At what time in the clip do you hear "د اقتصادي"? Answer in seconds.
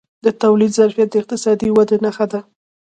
1.11-1.69